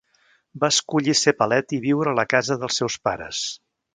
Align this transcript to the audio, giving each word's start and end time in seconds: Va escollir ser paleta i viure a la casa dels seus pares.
Va 0.63 0.69
escollir 0.75 1.15
ser 1.19 1.33
paleta 1.41 1.77
i 1.77 1.79
viure 1.85 2.13
a 2.13 2.17
la 2.23 2.27
casa 2.33 2.59
dels 2.65 2.81
seus 2.83 2.99
pares. 3.09 3.45